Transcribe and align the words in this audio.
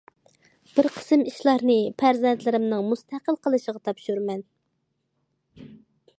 بىر 0.77 0.87
قىسىم 0.95 1.23
ئىشلارنى 1.31 1.75
پەرزەنتلىرىمنىڭ 2.03 2.89
مۇستەقىل 2.95 3.39
قىلىشىغا 3.45 3.85
تاپشۇرىمەن. 3.91 4.45